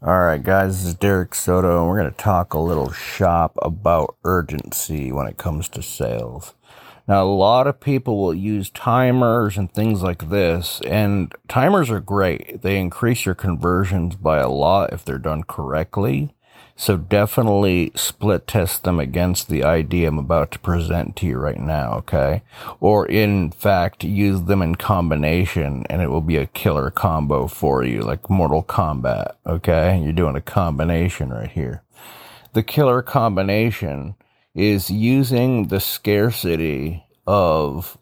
[0.00, 3.58] All right, guys, this is Derek Soto, and we're going to talk a little shop
[3.60, 6.54] about urgency when it comes to sales.
[7.08, 11.98] Now, a lot of people will use timers and things like this, and timers are
[11.98, 12.62] great.
[12.62, 16.32] They increase your conversions by a lot if they're done correctly.
[16.80, 21.58] So definitely split test them against the idea I'm about to present to you right
[21.58, 22.42] now, okay?
[22.78, 27.82] Or in fact, use them in combination and it will be a killer combo for
[27.82, 30.00] you, like Mortal Kombat, okay?
[30.00, 31.82] You're doing a combination right here.
[32.52, 34.14] The killer combination
[34.54, 37.98] is using the scarcity of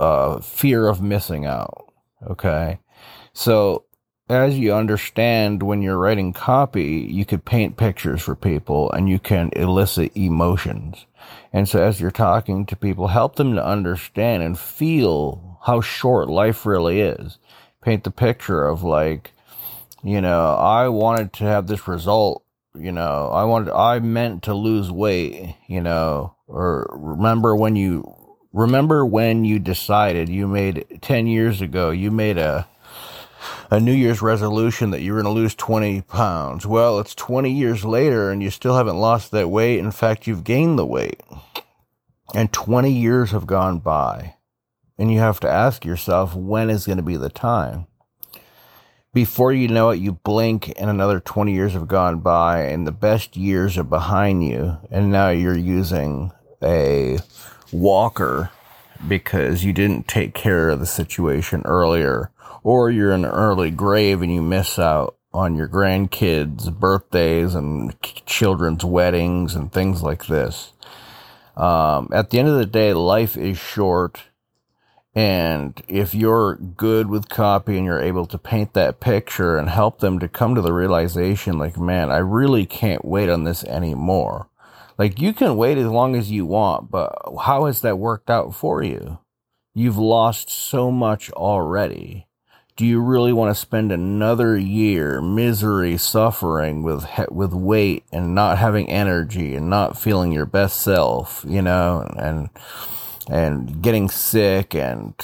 [0.00, 1.92] uh, fear of missing out,
[2.26, 2.80] okay?
[3.32, 3.84] So
[4.28, 9.18] as you understand when you're writing copy, you could paint pictures for people and you
[9.18, 11.06] can elicit emotions.
[11.52, 16.28] And so as you're talking to people, help them to understand and feel how short
[16.28, 17.38] life really is.
[17.82, 19.32] Paint the picture of like,
[20.02, 22.42] you know, I wanted to have this result,
[22.74, 28.10] you know, I wanted, I meant to lose weight, you know, or remember when you,
[28.52, 32.66] remember when you decided you made 10 years ago, you made a,
[33.70, 36.66] a New Year's resolution that you're going to lose 20 pounds.
[36.66, 39.78] Well, it's 20 years later and you still haven't lost that weight.
[39.78, 41.20] In fact, you've gained the weight.
[42.34, 44.34] And 20 years have gone by.
[44.98, 47.86] And you have to ask yourself, when is going to be the time?
[49.12, 52.92] Before you know it, you blink and another 20 years have gone by and the
[52.92, 54.78] best years are behind you.
[54.90, 57.18] And now you're using a
[57.72, 58.50] walker
[59.06, 62.30] because you didn't take care of the situation earlier
[62.62, 67.94] or you're in an early grave and you miss out on your grandkids' birthdays and
[68.24, 70.72] children's weddings and things like this.
[71.56, 74.22] Um, at the end of the day, life is short.
[75.14, 80.00] And if you're good with copy and you're able to paint that picture and help
[80.00, 84.48] them to come to the realization, like, man, I really can't wait on this anymore.
[84.96, 88.54] Like, you can wait as long as you want, but how has that worked out
[88.54, 89.18] for you?
[89.74, 92.26] You've lost so much already
[92.76, 98.58] do you really want to spend another year misery suffering with with weight and not
[98.58, 102.50] having energy and not feeling your best self you know and
[103.28, 105.14] and getting sick and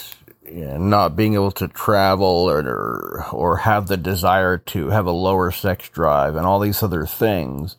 [0.53, 5.89] not being able to travel or or have the desire to have a lower sex
[5.89, 7.77] drive and all these other things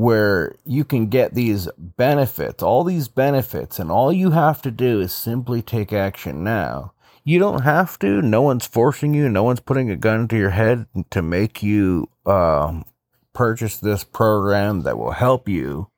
[0.00, 5.00] where you can get these benefits all these benefits and all you have to do
[5.00, 6.92] is simply take action now
[7.24, 8.22] you don't have to.
[8.22, 9.28] No one's forcing you.
[9.28, 12.84] No one's putting a gun to your head to make you um,
[13.32, 15.90] purchase this program that will help you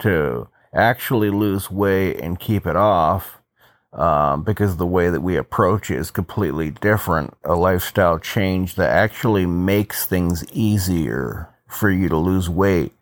[0.00, 3.36] to actually lose weight and keep it off.
[3.90, 7.34] Um, because the way that we approach it is completely different.
[7.44, 12.92] A lifestyle change that actually makes things easier for you to lose weight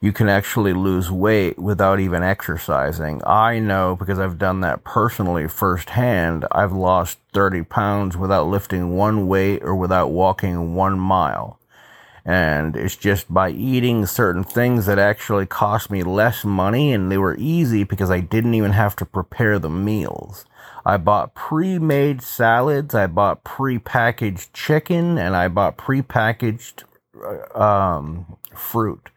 [0.00, 3.22] you can actually lose weight without even exercising.
[3.26, 6.46] I know because I've done that personally firsthand.
[6.52, 11.58] I've lost 30 pounds without lifting one weight or without walking one mile.
[12.24, 17.18] And it's just by eating certain things that actually cost me less money and they
[17.18, 20.44] were easy because I didn't even have to prepare the meals.
[20.84, 26.84] I bought pre-made salads, I bought pre-packaged chicken, and I bought pre-packaged
[27.24, 29.10] uh, um, fruit.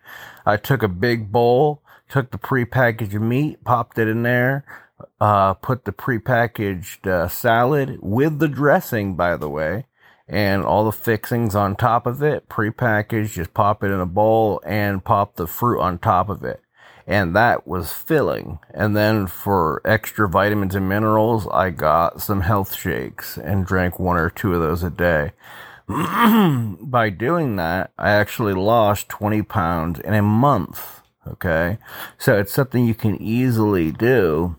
[0.50, 4.66] I took a big bowl, took the prepackaged meat, popped it in there,
[5.22, 9.86] uh, put the prepackaged uh, salad with the dressing, by the way,
[10.28, 14.59] and all the fixings on top of it, prepackaged, just pop it in a bowl
[14.66, 16.62] and pop the fruit on top of it.
[17.06, 18.59] And that was filling.
[18.72, 24.18] And then for extra vitamins and minerals, I got some health shakes and drank one
[24.18, 25.32] or two of those a day.
[26.80, 31.02] by doing that, I actually lost 20 pounds in a month.
[31.28, 31.80] Okay.
[32.18, 34.56] So it's something you can easily do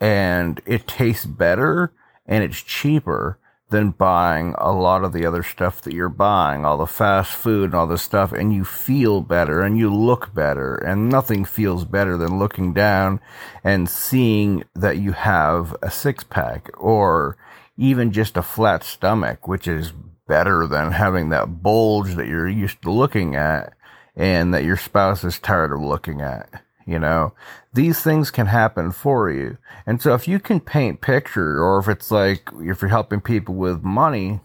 [0.00, 1.92] and it tastes better
[2.24, 6.78] and it's cheaper than buying a lot of the other stuff that you're buying, all
[6.78, 10.74] the fast food and all this stuff, and you feel better and you look better,
[10.74, 13.20] and nothing feels better than looking down
[13.62, 17.36] and seeing that you have a six pack or
[17.76, 19.92] even just a flat stomach, which is
[20.30, 23.72] better than having that bulge that you're used to looking at
[24.14, 26.62] and that your spouse is tired of looking at.
[26.86, 27.34] You know,
[27.74, 29.58] these things can happen for you.
[29.86, 33.56] And so if you can paint picture or if it's like, if you're helping people
[33.56, 34.38] with money,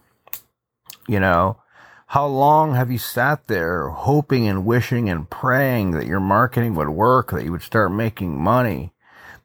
[1.08, 1.58] you know,
[2.08, 6.90] how long have you sat there hoping and wishing and praying that your marketing would
[6.90, 8.92] work, that you would start making money?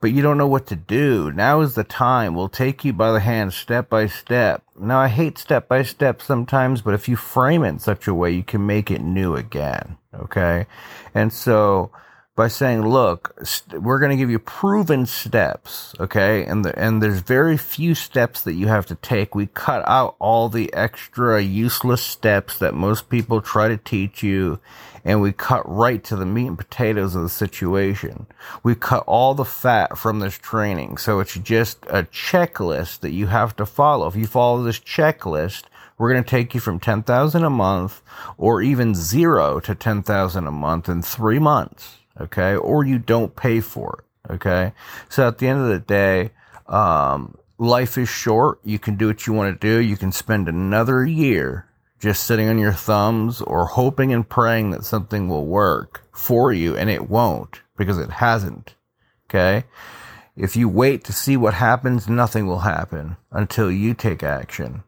[0.01, 1.31] But you don't know what to do.
[1.31, 2.35] Now is the time.
[2.35, 4.63] We'll take you by the hand step by step.
[4.79, 8.15] Now, I hate step by step sometimes, but if you frame it in such a
[8.15, 9.99] way, you can make it new again.
[10.15, 10.67] Okay.
[11.15, 11.91] And so,
[12.37, 13.35] by saying, look,
[13.73, 16.45] we we're going to give you proven steps, okay?
[16.45, 19.35] And the, and there's very few steps that you have to take.
[19.35, 24.61] We cut out all the extra useless steps that most people try to teach you,
[25.05, 28.27] and we cut right to the meat and potatoes of the situation.
[28.63, 33.27] We cut all the fat from this training, so it's just a checklist that you
[33.27, 34.07] have to follow.
[34.07, 35.65] If you follow this checklist,
[35.99, 38.01] we're going to take you from 10,000 a month
[38.39, 42.57] or even 0 to 10,000 a month in 3 months okay?
[42.57, 44.73] Or you don't pay for it, okay?
[45.09, 46.31] So at the end of the day,
[46.67, 48.61] um, life is short.
[48.65, 49.81] You can do what you want to do.
[49.81, 51.67] You can spend another year
[51.99, 56.77] just sitting on your thumbs or hoping and praying that something will work for you,
[56.77, 58.75] and it won't because it hasn't,
[59.29, 59.65] okay?
[60.37, 64.85] If you wait to see what happens, nothing will happen until you take action.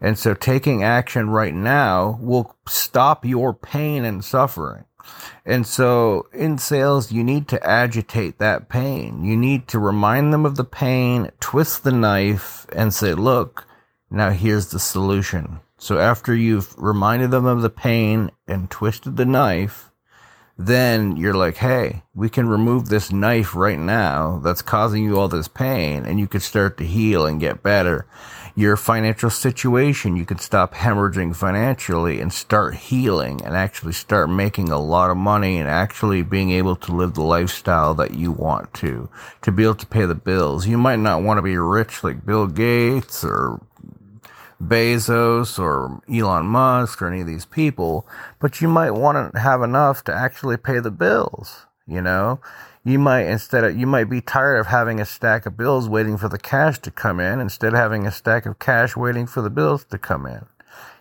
[0.00, 4.84] And so taking action right now will stop your pain and suffering.
[5.44, 9.24] And so in sales, you need to agitate that pain.
[9.24, 13.66] You need to remind them of the pain, twist the knife, and say, look,
[14.10, 15.60] now here's the solution.
[15.76, 19.90] So after you've reminded them of the pain and twisted the knife,
[20.56, 25.28] then you're like, hey, we can remove this knife right now that's causing you all
[25.28, 28.06] this pain, and you could start to heal and get better
[28.56, 30.16] your financial situation.
[30.16, 35.16] You can stop hemorrhaging financially and start healing and actually start making a lot of
[35.16, 39.08] money and actually being able to live the lifestyle that you want to,
[39.42, 40.66] to be able to pay the bills.
[40.66, 43.60] You might not want to be rich like Bill Gates or
[44.62, 48.06] Bezos or Elon Musk or any of these people,
[48.38, 52.40] but you might want to have enough to actually pay the bills, you know?
[52.84, 56.18] You might instead of you might be tired of having a stack of bills waiting
[56.18, 59.40] for the cash to come in instead of having a stack of cash waiting for
[59.40, 60.46] the bills to come in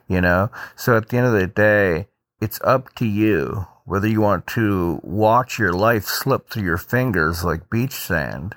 [0.08, 0.50] you know?
[0.76, 2.08] So at the end of the day
[2.42, 7.44] it's up to you whether you want to watch your life slip through your fingers
[7.44, 8.56] like beach sand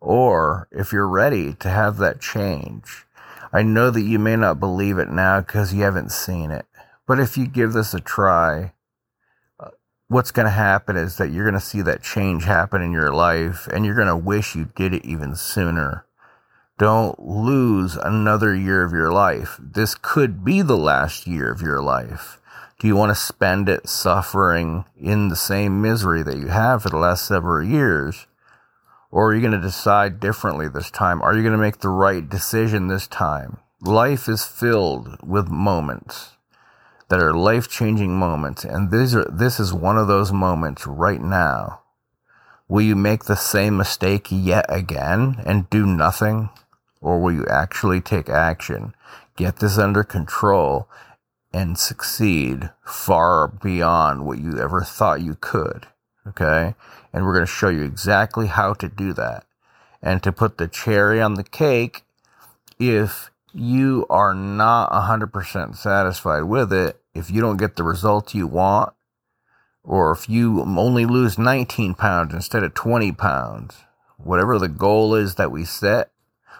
[0.00, 3.06] or if you're ready to have that change.
[3.52, 6.66] I know that you may not believe it now because you haven't seen it
[7.06, 8.72] but if you give this a try
[10.10, 13.14] what's going to happen is that you're going to see that change happen in your
[13.14, 16.04] life and you're going to wish you did it even sooner.
[16.78, 19.56] Don't lose another year of your life.
[19.60, 22.40] This could be the last year of your life.
[22.80, 26.88] Do you want to spend it suffering in the same misery that you have for
[26.88, 28.26] the last several years?
[29.12, 31.22] Or are you going to decide differently this time?
[31.22, 33.58] Are you going to make the right decision this time?
[33.80, 36.32] Life is filled with moments
[37.10, 38.64] that are life changing moments.
[38.64, 41.80] And these are, this is one of those moments right now.
[42.68, 46.50] Will you make the same mistake yet again and do nothing?
[47.00, 48.94] Or will you actually take action,
[49.36, 50.88] get this under control,
[51.52, 55.88] and succeed far beyond what you ever thought you could?
[56.28, 56.76] Okay.
[57.12, 59.46] And we're going to show you exactly how to do that.
[60.00, 62.02] And to put the cherry on the cake,
[62.78, 68.46] if you are not 100% satisfied with it, if you don't get the results you
[68.46, 68.92] want,
[69.82, 73.76] or if you only lose 19 pounds instead of 20 pounds,
[74.18, 76.10] whatever the goal is that we set,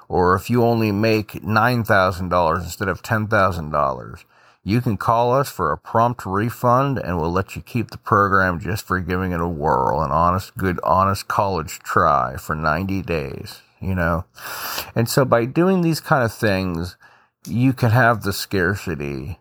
[0.09, 4.25] or if you only make $9,000 instead of $10,000,
[4.63, 8.61] you can call us for a prompt refund and we'll let you keep the program
[8.61, 13.63] just for giving it a whirl, an honest, good, honest college try for 90 days,
[13.81, 14.25] you know?
[14.95, 16.97] And so by doing these kind of things,
[17.47, 19.40] you can have the scarcity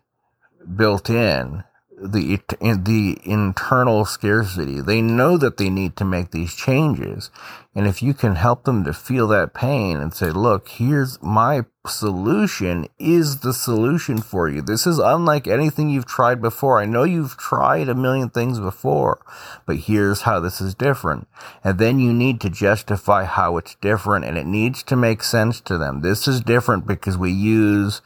[0.76, 1.64] built in
[2.02, 4.80] the the internal scarcity.
[4.80, 7.30] They know that they need to make these changes,
[7.74, 11.66] and if you can help them to feel that pain and say, "Look, here's my
[11.86, 14.62] solution is the solution for you.
[14.62, 16.80] This is unlike anything you've tried before.
[16.80, 19.20] I know you've tried a million things before,
[19.66, 21.28] but here's how this is different."
[21.62, 25.60] And then you need to justify how it's different, and it needs to make sense
[25.62, 26.00] to them.
[26.00, 28.00] This is different because we use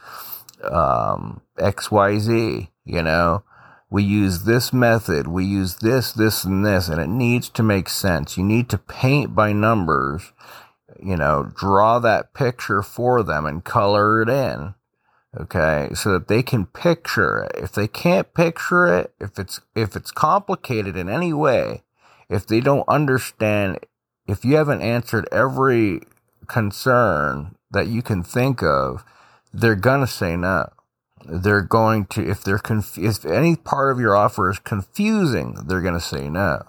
[0.63, 3.43] um, XYZ, you know,
[3.89, 7.87] we use this method, we use this, this, and this, and it needs to make
[7.87, 8.37] sense.
[8.37, 10.33] You need to paint by numbers,
[11.01, 14.73] you know, draw that picture for them and color it in.
[15.37, 17.51] Okay, so that they can picture it.
[17.61, 21.83] If they can't picture it, if it's if it's complicated in any way,
[22.29, 23.79] if they don't understand,
[24.27, 26.01] if you haven't answered every
[26.47, 29.03] concern that you can think of,
[29.59, 30.69] they're gonna say no.
[31.27, 35.81] They're going to, if they're conf- if any part of your offer is confusing, they're
[35.81, 36.61] gonna say no.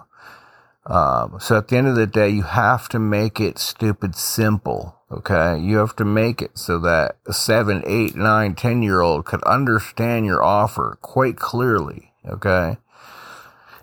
[0.87, 4.95] Um, so at the end of the day, you have to make it stupid simple.
[5.11, 5.59] Okay.
[5.59, 9.43] You have to make it so that a seven, eight, nine, ten year old could
[9.43, 12.13] understand your offer quite clearly.
[12.25, 12.77] Okay.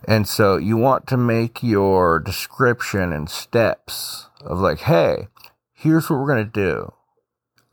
[0.07, 5.29] And so you want to make your description and steps of like, Hey,
[5.73, 6.93] here's what we're going to do.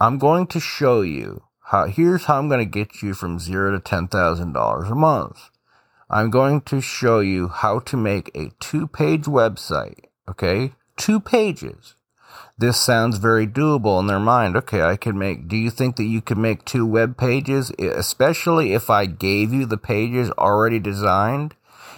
[0.02, 3.72] I'm going to show you how, here's how I'm going to get you from zero
[3.72, 5.52] to $10,000 a month.
[6.10, 10.06] I'm going to show you how to make a two page website.
[10.28, 10.74] Okay.
[10.98, 11.94] Two pages.
[12.58, 14.58] This sounds very doable in their mind.
[14.58, 14.82] Okay.
[14.82, 17.70] I can make, do you think that you could make two web pages?
[17.78, 21.54] Especially if I gave you the pages already designed.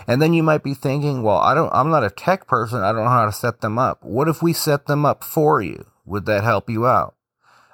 [0.07, 2.79] And then you might be thinking, well, I don't, I'm not a tech person.
[2.79, 4.03] I don't know how to set them up.
[4.03, 5.85] What if we set them up for you?
[6.05, 7.15] Would that help you out?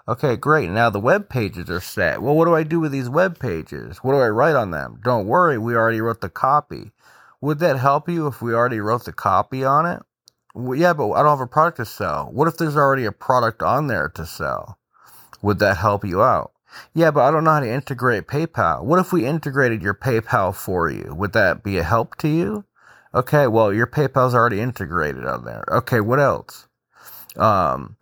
[0.09, 0.71] Okay, great.
[0.71, 2.23] Now the web pages are set.
[2.23, 3.99] Well, what do I do with these web pages?
[3.99, 4.99] What do I write on them?
[5.03, 6.93] Don't worry, we already wrote the copy.
[7.41, 10.01] Would that help you if we already wrote the copy on it?
[10.55, 12.27] Well, yeah, but I don't have a product to sell.
[12.31, 14.79] What if there's already a product on there to sell?
[15.43, 16.53] Would that help you out?
[16.95, 18.83] Yeah, but I don't know how to integrate PayPal.
[18.83, 21.13] What if we integrated your PayPal for you?
[21.15, 22.65] Would that be a help to you?
[23.13, 25.65] Okay, well, your PayPal's already integrated on there.
[25.71, 26.67] Okay, what else?
[27.37, 27.95] Um,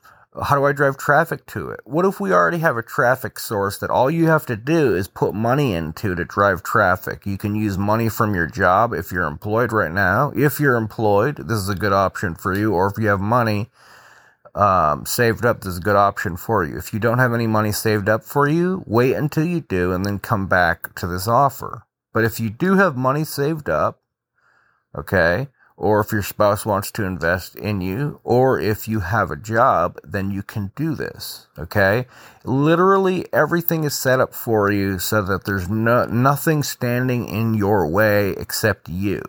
[0.44, 1.80] how do I drive traffic to it?
[1.86, 5.08] What if we already have a traffic source that all you have to do is
[5.08, 7.26] put money into to drive traffic?
[7.26, 10.32] You can use money from your job if you're employed right now.
[10.36, 12.74] If you're employed, this is a good option for you.
[12.74, 13.70] Or if you have money
[14.56, 16.78] um, saved up, this is a good option for you.
[16.78, 20.06] If you don't have any money saved up for you, wait until you do and
[20.06, 21.84] then come back to this offer.
[22.14, 24.02] But if you do have money saved up,
[24.98, 29.36] okay, or if your spouse wants to invest in you, or if you have a
[29.36, 31.48] job, then you can do this.
[31.58, 32.08] Okay.
[32.44, 37.88] Literally everything is set up for you so that there's no, nothing standing in your
[37.88, 39.22] way except you.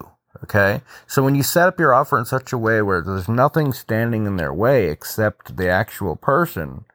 [0.43, 0.81] Okay.
[1.07, 4.25] So when you set up your offer in such a way where there's nothing standing
[4.25, 6.87] in their way except the actual person,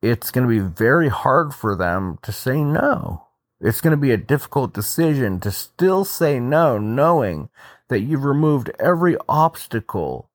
[0.00, 3.24] it's going to be very hard for them to say no.
[3.60, 7.48] It's going to be a difficult decision to still say no, knowing
[7.88, 10.30] that you've removed every obstacle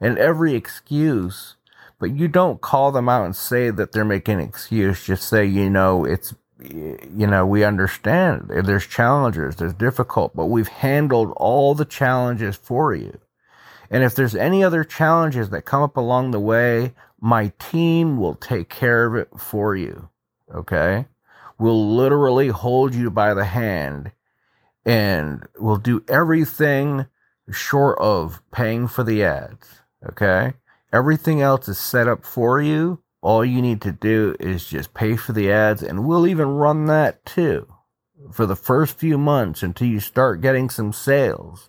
[0.00, 1.56] and every excuse,
[1.98, 5.04] but you don't call them out and say that they're making an excuse.
[5.04, 10.68] Just say, you know, it's, you know, we understand there's challenges, there's difficult, but we've
[10.68, 13.18] handled all the challenges for you.
[13.90, 18.34] And if there's any other challenges that come up along the way, my team will
[18.34, 20.08] take care of it for you.
[20.52, 21.06] Okay.
[21.58, 24.12] We'll literally hold you by the hand
[24.84, 27.06] and will do everything
[27.50, 29.80] short of paying for the ads.
[30.06, 30.54] Okay.
[30.92, 33.00] Everything else is set up for you.
[33.20, 36.86] All you need to do is just pay for the ads and we'll even run
[36.86, 37.66] that too
[38.32, 41.68] for the first few months until you start getting some sales.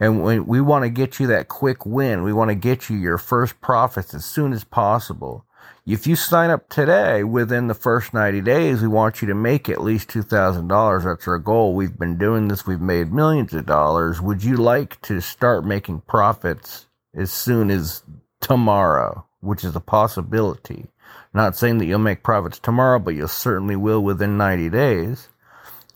[0.00, 2.24] And we, we want to get you that quick win.
[2.24, 5.46] We want to get you your first profits as soon as possible.
[5.84, 9.68] If you sign up today within the first 90 days, we want you to make
[9.68, 11.04] at least $2,000.
[11.04, 11.74] That's our goal.
[11.74, 12.64] We've been doing this.
[12.64, 14.20] We've made millions of dollars.
[14.20, 18.04] Would you like to start making profits as soon as
[18.40, 20.86] tomorrow, which is a possibility?
[21.34, 25.28] Not saying that you'll make profits tomorrow, but you certainly will within 90 days.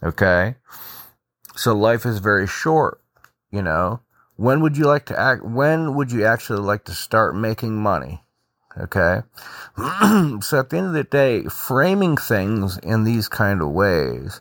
[0.03, 0.57] Okay.
[1.55, 3.01] So life is very short,
[3.53, 4.01] you know.
[4.37, 5.45] When would you like to act?
[5.45, 8.23] When would you actually like to start making money?
[8.79, 9.23] Okay.
[10.41, 14.41] so at the end of the day, framing things in these kind of ways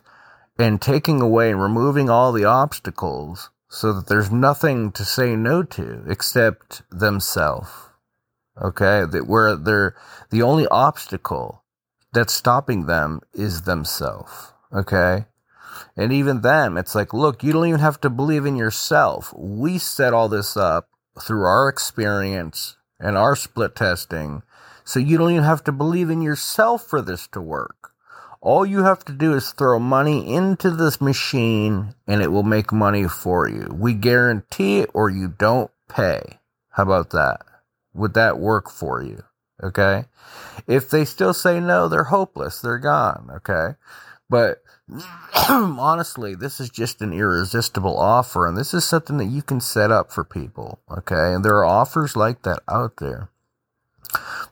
[0.59, 5.63] and taking away and removing all the obstacles so that there's nothing to say no
[5.63, 7.69] to except themselves.
[8.61, 9.05] Okay.
[9.05, 9.95] That where they're
[10.29, 11.63] the only obstacle
[12.13, 14.53] that's stopping them is themselves.
[14.73, 15.25] Okay.
[15.97, 19.33] And even them, it's like, look, you don't even have to believe in yourself.
[19.37, 20.89] We set all this up
[21.21, 24.43] through our experience and our split testing.
[24.83, 27.91] So you don't even have to believe in yourself for this to work.
[28.41, 32.71] All you have to do is throw money into this machine and it will make
[32.71, 33.73] money for you.
[33.73, 36.39] We guarantee it or you don't pay.
[36.69, 37.41] How about that?
[37.95, 39.23] Would that work for you?
[39.63, 40.05] Okay.
[40.67, 42.61] If they still say no, they're hopeless.
[42.61, 43.29] They're gone.
[43.37, 43.75] Okay.
[44.29, 44.61] But
[45.49, 49.91] honestly, this is just an irresistible offer, and this is something that you can set
[49.91, 50.79] up for people.
[50.89, 53.29] Okay, and there are offers like that out there.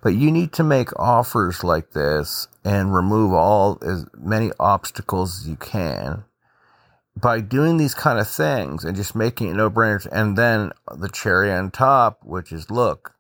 [0.02, 5.48] But you need to make offers like this and remove all as many obstacles as
[5.48, 6.26] you can
[7.16, 10.08] by doing these kind of things and just making it no brainers.
[10.12, 13.14] And then the cherry on top, which is look,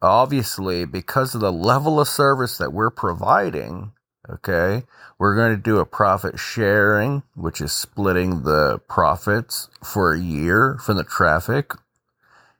[0.00, 3.92] obviously, because of the level of service that we're providing,
[4.30, 4.84] Okay.
[5.18, 10.78] We're going to do a profit sharing, which is splitting the profits for a year
[10.84, 11.72] from the traffic.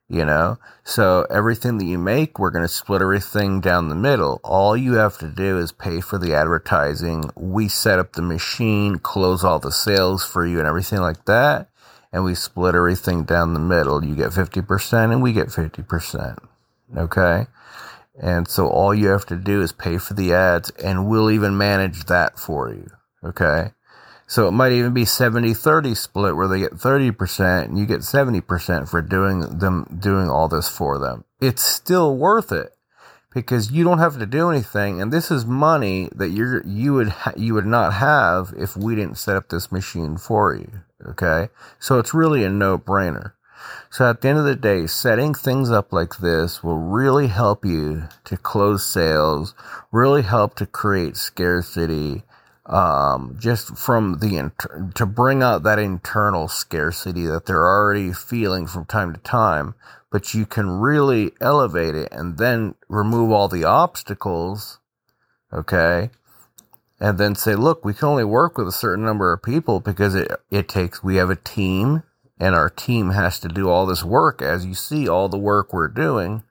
[0.08, 0.58] you know?
[0.84, 4.40] So everything that you make, we're going to split everything down the middle.
[4.44, 7.30] All you have to do is pay for the advertising.
[7.36, 11.70] We set up the machine, close all the sales for you and everything like that.
[12.12, 14.04] And we split everything down the middle.
[14.04, 16.38] You get 50% and we get 50%.
[16.96, 17.46] Okay.
[18.20, 21.56] And so all you have to do is pay for the ads and we'll even
[21.56, 22.90] manage that for you.
[23.24, 23.72] Okay.
[24.26, 28.00] So it might even be 70 30 split where they get 30% and you get
[28.00, 31.24] 70% for doing them, doing all this for them.
[31.40, 32.74] It's still worth it
[33.32, 35.00] because you don't have to do anything.
[35.00, 39.16] And this is money that you're, you would, you would not have if we didn't
[39.16, 40.70] set up this machine for you.
[41.06, 41.48] Okay.
[41.78, 43.32] So it's really a no brainer.
[43.90, 47.64] So at the end of the day, setting things up like this will really help
[47.64, 49.54] you to close sales,
[49.92, 52.22] really help to create scarcity,
[52.66, 58.66] um, just from the inter- to bring out that internal scarcity that they're already feeling
[58.66, 59.74] from time to time,
[60.10, 64.78] but you can really elevate it and then remove all the obstacles,
[65.52, 66.10] okay,
[67.00, 70.14] and then say, look, we can only work with a certain number of people because
[70.14, 72.02] it it takes we have a team
[72.38, 75.72] and our team has to do all this work as you see all the work
[75.72, 76.42] we're doing.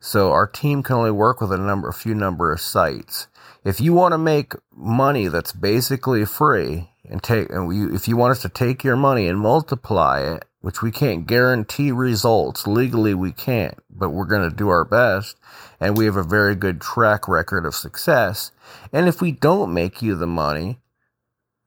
[0.00, 3.28] So our team can only work with a number a few number of sites
[3.64, 8.16] if you want to make money that's basically free and take, and we, if you
[8.16, 13.14] want us to take your money and multiply it, which we can't guarantee results legally,
[13.14, 15.36] we can't, but we're going to do our best.
[15.80, 18.52] And we have a very good track record of success.
[18.92, 20.78] And if we don't make you the money,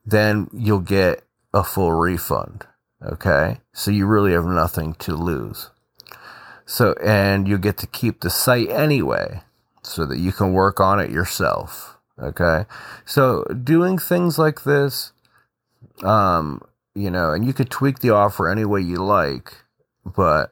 [0.06, 2.66] then you'll get a full refund.
[3.06, 3.60] Okay.
[3.74, 5.70] So you really have nothing to lose.
[6.66, 9.42] So, and you get to keep the site anyway
[9.84, 11.98] so that you can work on it yourself.
[12.20, 12.66] Okay.
[13.06, 15.12] So doing things like this,
[16.04, 16.62] um,
[16.96, 19.54] you know, and you could tweak the offer any way you like,
[20.06, 20.52] but,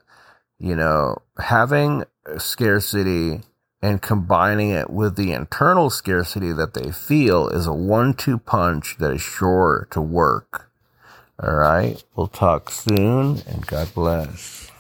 [0.59, 2.03] you know, having
[2.37, 3.41] scarcity
[3.81, 8.97] and combining it with the internal scarcity that they feel is a one two punch
[8.99, 10.69] that is sure to work.
[11.43, 12.03] All right.
[12.15, 14.72] We'll talk soon and God bless.